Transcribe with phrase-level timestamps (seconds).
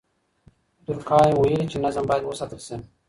[0.85, 2.75] دورکهايم ويلي چي نظم بايد وساتل سي.